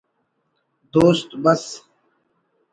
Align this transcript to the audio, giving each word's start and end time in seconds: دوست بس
دوست 0.91 1.29
بس 1.43 1.81